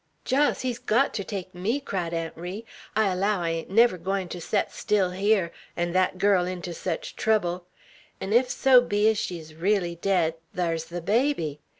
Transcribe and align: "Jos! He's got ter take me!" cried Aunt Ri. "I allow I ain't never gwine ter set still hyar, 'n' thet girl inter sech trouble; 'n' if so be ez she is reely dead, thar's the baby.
"Jos! 0.25 0.61
He's 0.61 0.79
got 0.79 1.13
ter 1.13 1.21
take 1.21 1.53
me!" 1.53 1.79
cried 1.79 2.11
Aunt 2.11 2.35
Ri. 2.35 2.65
"I 2.95 3.11
allow 3.11 3.43
I 3.43 3.49
ain't 3.51 3.69
never 3.69 3.99
gwine 3.99 4.29
ter 4.29 4.39
set 4.39 4.73
still 4.73 5.11
hyar, 5.11 5.51
'n' 5.77 5.93
thet 5.93 6.17
girl 6.17 6.47
inter 6.47 6.73
sech 6.73 7.03
trouble; 7.15 7.67
'n' 8.19 8.33
if 8.33 8.49
so 8.49 8.81
be 8.81 9.07
ez 9.07 9.19
she 9.19 9.37
is 9.37 9.53
reely 9.53 9.93
dead, 10.01 10.33
thar's 10.55 10.85
the 10.85 11.01
baby. 11.01 11.59